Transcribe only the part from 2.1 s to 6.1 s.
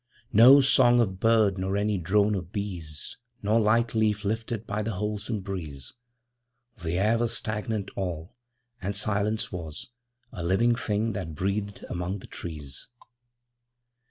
of bees, Nor light leaf lifted by the wholesome breeze: